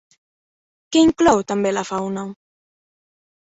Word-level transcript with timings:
Què 0.95 1.03
inclou 1.09 1.45
també 1.53 1.75
la 1.77 1.85
fauna? 1.91 2.25